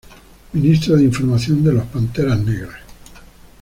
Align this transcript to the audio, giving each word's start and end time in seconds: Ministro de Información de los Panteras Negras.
Ministro 0.53 0.95
de 0.95 1.03
Información 1.03 1.63
de 1.63 1.73
los 1.73 1.85
Panteras 1.85 2.39
Negras. 2.39 2.81